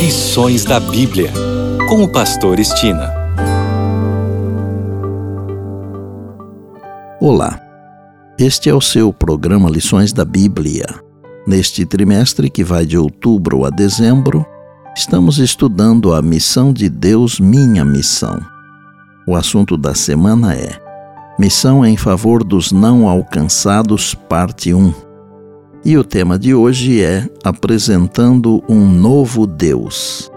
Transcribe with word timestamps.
Lições 0.00 0.64
da 0.64 0.80
Bíblia, 0.80 1.30
com 1.86 2.02
o 2.02 2.08
Pastor 2.08 2.58
Estina. 2.58 3.12
Olá, 7.20 7.60
este 8.38 8.70
é 8.70 8.74
o 8.74 8.80
seu 8.80 9.12
programa 9.12 9.68
Lições 9.68 10.10
da 10.10 10.24
Bíblia. 10.24 10.86
Neste 11.46 11.84
trimestre, 11.84 12.48
que 12.48 12.64
vai 12.64 12.86
de 12.86 12.96
outubro 12.96 13.66
a 13.66 13.68
dezembro, 13.68 14.42
estamos 14.96 15.38
estudando 15.38 16.14
a 16.14 16.22
missão 16.22 16.72
de 16.72 16.88
Deus, 16.88 17.38
minha 17.38 17.84
missão. 17.84 18.40
O 19.26 19.36
assunto 19.36 19.76
da 19.76 19.94
semana 19.94 20.54
é 20.54 20.80
Missão 21.38 21.84
em 21.84 21.98
favor 21.98 22.42
dos 22.42 22.72
não 22.72 23.06
alcançados, 23.06 24.14
parte 24.14 24.72
1. 24.72 25.09
E 25.82 25.96
o 25.96 26.04
tema 26.04 26.38
de 26.38 26.54
hoje 26.54 27.02
é 27.02 27.26
Apresentando 27.42 28.62
um 28.68 28.86
Novo 28.86 29.46
Deus. 29.46 30.30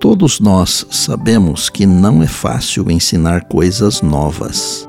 Todos 0.00 0.40
nós 0.40 0.84
sabemos 0.90 1.70
que 1.70 1.86
não 1.86 2.20
é 2.20 2.26
fácil 2.26 2.90
ensinar 2.90 3.44
coisas 3.44 4.02
novas. 4.02 4.88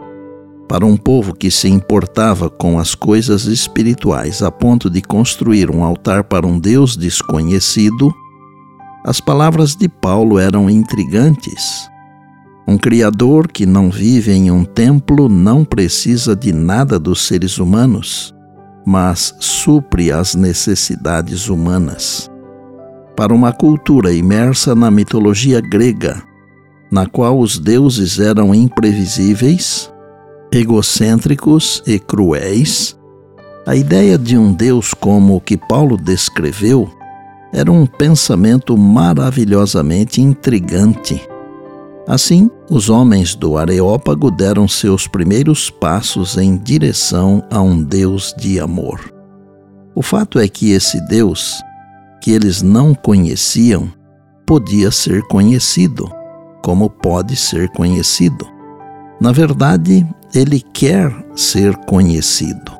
Para 0.68 0.84
um 0.84 0.98
povo 0.98 1.32
que 1.32 1.52
se 1.52 1.70
importava 1.70 2.50
com 2.50 2.80
as 2.80 2.96
coisas 2.96 3.46
espirituais 3.46 4.42
a 4.42 4.50
ponto 4.50 4.90
de 4.90 5.00
construir 5.00 5.70
um 5.70 5.84
altar 5.84 6.24
para 6.24 6.48
um 6.48 6.58
Deus 6.58 6.98
desconhecido, 6.98 8.12
as 9.06 9.22
palavras 9.22 9.76
de 9.76 9.88
Paulo 9.88 10.40
eram 10.40 10.68
intrigantes. 10.72 11.88
Um 12.68 12.80
Criador 12.80 13.48
que 13.48 13.68
não 13.68 13.92
vive 13.92 14.32
em 14.32 14.50
um 14.50 14.66
templo 14.66 15.30
não 15.30 15.64
precisa 15.64 16.36
de 16.36 16.52
nada 16.52 16.98
dos 16.98 17.28
seres 17.28 17.60
humanos 17.60 18.36
mas 18.90 19.36
supre 19.38 20.14
as 20.14 20.34
necessidades 20.34 21.50
humanas. 21.50 22.32
Para 23.18 23.34
uma 23.34 23.52
cultura 23.52 24.14
imersa 24.14 24.74
na 24.74 24.90
mitologia 24.90 25.60
grega, 25.60 26.24
na 26.90 27.06
qual 27.06 27.38
os 27.38 27.60
deuses 27.60 28.18
eram 28.18 28.56
imprevisíveis, 28.56 29.92
egocêntricos 30.50 31.84
e 31.86 32.00
cruéis, 32.00 32.98
a 33.66 33.76
ideia 33.76 34.18
de 34.18 34.38
um 34.38 34.54
Deus 34.54 34.94
como 34.94 35.36
o 35.36 35.42
que 35.42 35.58
Paulo 35.58 35.98
descreveu 35.98 36.90
era 37.52 37.70
um 37.70 37.86
pensamento 37.86 38.78
maravilhosamente 38.78 40.22
intrigante 40.22 41.28
Assim, 42.08 42.50
os 42.70 42.90
homens 42.90 43.36
do 43.36 43.58
Areópago 43.58 44.32
deram 44.32 44.66
seus 44.66 45.08
primeiros 45.08 45.70
passos 45.70 46.38
em 46.38 46.56
direção 46.56 47.44
a 47.52 47.62
um 47.62 47.84
Deus 47.84 48.34
de 48.38 48.62
amor. 48.62 49.14
O 49.94 50.02
fato 50.02 50.40
é 50.40 50.48
que 50.48 50.72
esse 50.72 51.06
Deus, 51.08 51.62
que 52.22 52.32
eles 52.32 52.62
não 52.62 52.96
conheciam, 52.96 53.92
podia 54.46 54.90
ser 54.90 55.22
conhecido, 55.24 56.10
como 56.64 56.90
pode 56.90 57.36
ser 57.36 57.68
conhecido. 57.72 58.48
Na 59.20 59.34
verdade, 59.34 60.08
ele 60.34 60.62
quer 60.62 61.14
ser 61.36 61.76
conhecido. 61.88 62.72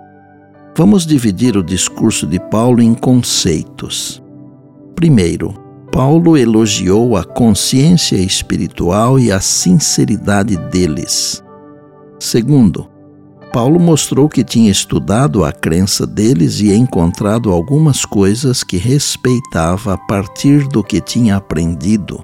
Vamos 0.78 1.06
dividir 1.06 1.58
o 1.58 1.64
discurso 1.64 2.26
de 2.26 2.40
Paulo 2.40 2.82
em 2.82 2.94
conceitos. 2.94 4.24
Primeiro, 4.96 5.67
Paulo 5.98 6.38
elogiou 6.38 7.18
a 7.18 7.24
consciência 7.24 8.18
espiritual 8.18 9.18
e 9.18 9.32
a 9.32 9.40
sinceridade 9.40 10.56
deles. 10.70 11.44
Segundo, 12.20 12.88
Paulo 13.52 13.80
mostrou 13.80 14.30
que 14.30 14.44
tinha 14.44 14.70
estudado 14.70 15.44
a 15.44 15.52
crença 15.52 16.06
deles 16.06 16.60
e 16.60 16.72
encontrado 16.72 17.52
algumas 17.52 18.06
coisas 18.06 18.64
que 18.64 18.78
respeitava 18.78 19.96
a 19.96 19.98
partir 19.98 20.68
do 20.68 20.84
que 20.84 21.02
tinha 21.02 21.38
aprendido. 21.38 22.24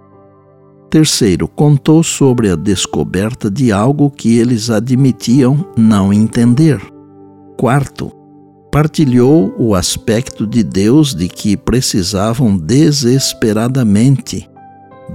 Terceiro, 0.87 1.47
contou 1.47 2.03
sobre 2.03 2.51
a 2.51 2.55
descoberta 2.55 3.49
de 3.49 3.71
algo 3.71 4.11
que 4.11 4.37
eles 4.37 4.69
admitiam 4.69 5.67
não 5.75 6.13
entender. 6.13 6.79
Quarto, 7.57 8.11
partilhou 8.73 9.53
o 9.55 9.75
aspecto 9.75 10.47
de 10.47 10.63
Deus 10.63 11.13
de 11.13 11.27
que 11.27 11.55
precisavam 11.55 12.57
desesperadamente. 12.57 14.49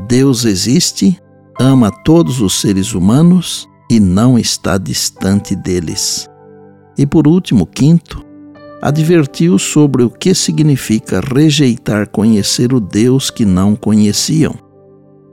Deus 0.07 0.45
existe, 0.45 1.21
ama 1.59 1.91
todos 2.05 2.41
os 2.41 2.61
seres 2.61 2.95
humanos 2.95 3.69
e 3.91 3.99
não 3.99 4.39
está 4.39 4.79
distante 4.79 5.57
deles. 5.57 6.31
E 6.97 7.05
por 7.05 7.27
último, 7.27 7.67
quinto, 7.67 8.25
advertiu 8.81 9.59
sobre 9.59 10.05
o 10.05 10.11
que 10.11 10.37
significa 10.37 11.21
rejeitar 11.21 12.09
conhecer 12.11 12.73
o 12.73 12.79
Deus 12.79 13.29
que 13.29 13.45
não 13.45 13.75
conheciam. 13.75 14.55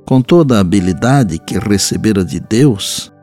Com 0.03 0.19
toda 0.19 0.57
a 0.57 0.62
habilidade 0.62 1.38
que 1.38 1.59
recebera 1.59 2.25
de 2.25 2.40
Deus, 2.40 3.13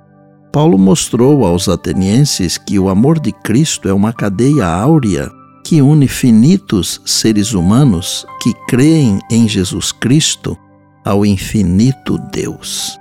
Paulo 0.52 0.76
mostrou 0.76 1.46
aos 1.46 1.66
atenienses 1.66 2.58
que 2.58 2.78
o 2.78 2.90
amor 2.90 3.18
de 3.18 3.32
Cristo 3.32 3.88
é 3.88 3.92
uma 3.92 4.12
cadeia 4.12 4.66
áurea 4.66 5.30
que 5.64 5.80
une 5.80 6.06
finitos 6.06 7.00
seres 7.06 7.54
humanos 7.54 8.26
que 8.42 8.52
creem 8.68 9.18
em 9.30 9.48
Jesus 9.48 9.92
Cristo 9.92 10.58
ao 11.02 11.24
infinito 11.24 12.18
Deus. 12.30 12.98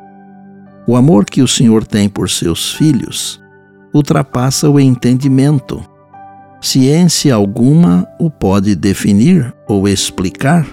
O 0.88 0.96
amor 0.96 1.26
que 1.26 1.42
o 1.42 1.48
Senhor 1.48 1.86
tem 1.86 2.08
por 2.08 2.30
seus 2.30 2.74
filhos 2.74 3.42
ultrapassa 3.94 4.70
o 4.70 4.80
entendimento. 4.80 5.84
Ciência 6.62 7.36
alguma 7.36 8.08
o 8.18 8.30
pode 8.30 8.76
definir 8.76 9.54
ou 9.68 9.90
explicar, 9.90 10.66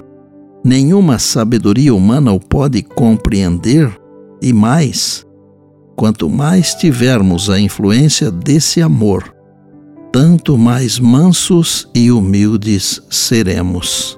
nenhuma 0.65 1.19
sabedoria 1.19 1.93
humana 1.93 2.33
o 2.33 2.39
pode 2.39 2.83
compreender, 2.83 3.91
e 4.41 4.53
mais, 4.53 5.27
quanto 5.99 6.31
mais 6.31 6.77
tivermos 6.77 7.51
a 7.51 7.59
influência 7.59 8.31
desse 8.31 8.81
amor, 8.81 9.35
tanto 10.13 10.57
mais 10.57 10.97
mansos 10.97 11.89
e 11.93 12.13
humildes 12.13 13.03
seremos. 13.11 14.17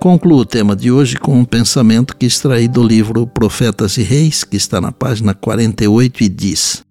Concluo 0.00 0.38
o 0.38 0.46
tema 0.46 0.74
de 0.74 0.90
hoje 0.90 1.18
com 1.18 1.38
um 1.38 1.44
pensamento 1.44 2.16
que 2.16 2.24
extraí 2.24 2.66
do 2.66 2.82
livro 2.82 3.26
Profetas 3.26 3.98
e 3.98 4.02
Reis, 4.02 4.42
que 4.42 4.56
está 4.56 4.80
na 4.80 4.90
página 4.90 5.34
48 5.34 6.24
e 6.24 6.28
diz: 6.30 6.82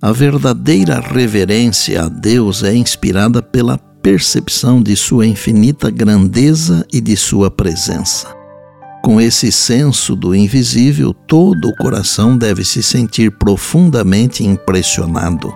A 0.00 0.12
verdadeira 0.12 1.00
reverência 1.00 2.02
a 2.02 2.08
Deus 2.08 2.62
é 2.62 2.76
inspirada 2.76 3.40
pela 3.40 3.78
percepção 3.78 4.82
de 4.82 4.94
sua 4.94 5.26
infinita 5.26 5.90
grandeza 5.90 6.86
e 6.92 7.00
de 7.00 7.16
sua 7.16 7.50
presença. 7.50 8.43
Com 9.04 9.20
esse 9.20 9.52
senso 9.52 10.16
do 10.16 10.34
invisível, 10.34 11.12
todo 11.12 11.68
o 11.68 11.76
coração 11.76 12.38
deve 12.38 12.64
se 12.64 12.82
sentir 12.82 13.30
profundamente 13.32 14.42
impressionado. 14.42 15.52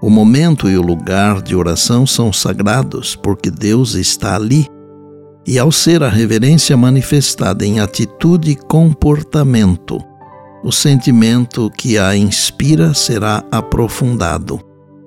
O 0.00 0.08
momento 0.08 0.70
e 0.70 0.78
o 0.78 0.80
lugar 0.80 1.42
de 1.42 1.56
oração 1.56 2.06
são 2.06 2.32
sagrados, 2.32 3.16
porque 3.16 3.50
Deus 3.50 3.94
está 3.94 4.36
ali. 4.36 4.68
E 5.44 5.58
ao 5.58 5.72
ser 5.72 6.04
a 6.04 6.08
reverência 6.08 6.76
manifestada 6.76 7.66
em 7.66 7.80
atitude 7.80 8.52
e 8.52 8.56
comportamento, 8.56 9.98
o 10.62 10.70
sentimento 10.70 11.68
que 11.76 11.98
a 11.98 12.16
inspira 12.16 12.94
será 12.94 13.42
aprofundado. 13.50 14.60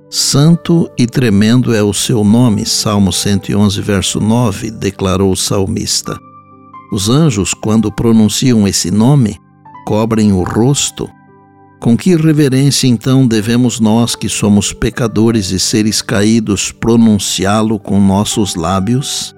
Santo 0.10 0.92
e 1.00 1.08
tremendo 1.08 1.74
é 1.74 1.82
o 1.82 1.94
seu 1.94 2.22
nome, 2.26 2.66
Salmo 2.66 3.14
111, 3.14 3.82
verso 3.82 4.20
9, 4.20 4.72
declarou 4.72 5.32
o 5.32 5.38
salmista. 5.38 6.27
Os 6.92 7.10
anjos, 7.10 7.54
quando 7.54 7.92
pronunciam 7.92 8.68
esse 8.68 8.90
nome, 8.90 9.38
cobrem 9.86 10.32
o 10.32 10.44
rosto. 10.44 11.10
Com 11.80 11.96
que 11.96 12.16
reverência 12.16 12.88
então 12.88 13.28
devemos 13.28 13.80
nós, 13.80 14.16
que 14.16 14.28
somos 14.28 14.74
pecadores 14.74 15.52
e 15.52 15.60
seres 15.60 16.02
caídos, 16.02 16.72
pronunciá-lo 16.72 17.80
com 17.80 18.00
nossos 18.00 18.56
lábios? 18.56 19.36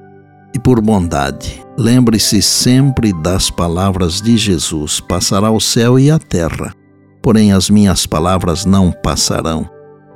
E 0.53 0.59
por 0.59 0.81
bondade, 0.81 1.63
lembre-se 1.77 2.41
sempre 2.41 3.13
das 3.13 3.49
palavras 3.49 4.21
de 4.21 4.37
Jesus: 4.37 4.99
passará 4.99 5.51
o 5.51 5.59
céu 5.59 5.99
e 5.99 6.09
a 6.09 6.17
terra, 6.17 6.73
porém 7.21 7.51
as 7.51 7.69
minhas 7.69 8.05
palavras 8.05 8.65
não 8.65 8.91
passarão. 8.91 9.69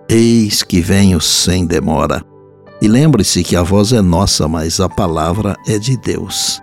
Eis 0.07 0.63
que 0.63 0.81
venho 0.81 1.19
sem 1.19 1.65
demora. 1.65 2.23
E 2.81 2.87
lembre-se 2.87 3.43
que 3.43 3.55
a 3.55 3.63
voz 3.63 3.93
é 3.93 4.01
nossa, 4.01 4.47
mas 4.47 4.79
a 4.79 4.89
palavra 4.89 5.55
é 5.67 5.77
de 5.77 5.95
Deus. 5.97 6.62